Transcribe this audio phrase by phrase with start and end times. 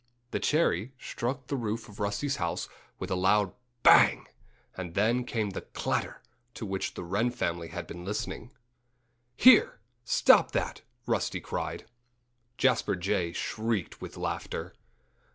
[0.31, 2.67] The cherry struck the roof of Rusty's house
[2.97, 3.53] with a loud
[3.83, 4.25] bang!
[4.75, 6.23] And then came the same clatter,
[6.55, 8.51] to which the Wren family had been listening.
[9.37, 9.79] "Here!
[10.03, 11.85] Stop that!" Rusty cried.
[12.57, 14.73] Jasper Jay shrieked with laughter.